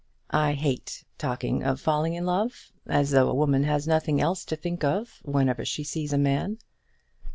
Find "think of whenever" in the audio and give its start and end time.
4.55-5.63